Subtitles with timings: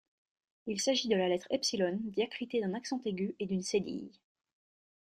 [0.65, 4.11] Il s’agit de la lettre epsilon diacritée d’un accent aigu et d’une cédille.